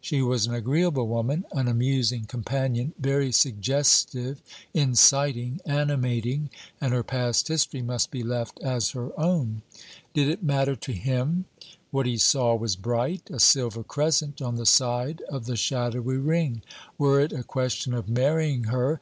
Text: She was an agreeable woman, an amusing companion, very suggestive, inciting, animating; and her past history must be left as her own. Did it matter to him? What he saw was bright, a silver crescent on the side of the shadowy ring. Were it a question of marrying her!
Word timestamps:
She 0.00 0.22
was 0.22 0.46
an 0.46 0.54
agreeable 0.54 1.06
woman, 1.06 1.44
an 1.52 1.68
amusing 1.68 2.24
companion, 2.24 2.94
very 2.98 3.30
suggestive, 3.30 4.40
inciting, 4.72 5.60
animating; 5.66 6.48
and 6.80 6.94
her 6.94 7.02
past 7.02 7.48
history 7.48 7.82
must 7.82 8.10
be 8.10 8.22
left 8.22 8.58
as 8.62 8.92
her 8.92 9.10
own. 9.20 9.60
Did 10.14 10.30
it 10.30 10.42
matter 10.42 10.76
to 10.76 10.94
him? 10.94 11.44
What 11.90 12.06
he 12.06 12.16
saw 12.16 12.54
was 12.54 12.74
bright, 12.74 13.28
a 13.28 13.38
silver 13.38 13.84
crescent 13.84 14.40
on 14.40 14.54
the 14.54 14.64
side 14.64 15.20
of 15.28 15.44
the 15.44 15.56
shadowy 15.56 16.16
ring. 16.16 16.62
Were 16.96 17.20
it 17.20 17.34
a 17.34 17.42
question 17.44 17.92
of 17.92 18.08
marrying 18.08 18.64
her! 18.68 18.98